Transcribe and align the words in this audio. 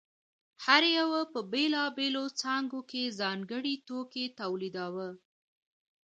هر 0.65 0.83
یوه 0.99 1.21
په 1.33 1.39
بېلابېلو 1.51 2.23
څانګو 2.39 2.81
کې 2.89 3.15
ځانګړی 3.19 3.73
توکی 3.87 4.25
تولیداوه 4.39 5.09